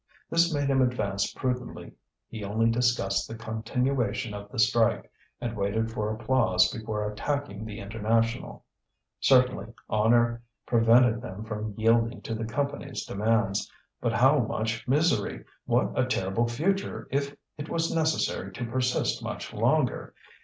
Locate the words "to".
12.23-12.33, 18.53-18.65